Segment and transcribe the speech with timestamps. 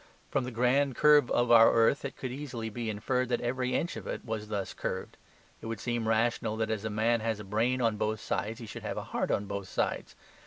[0.31, 3.95] From the grand curve of our earth it could easily be inferred that every inch
[3.95, 5.15] of it was thus curved.
[5.61, 8.65] It would seem rational that as a man has a brain on both sides, he
[8.65, 10.15] should have a heart on both sides.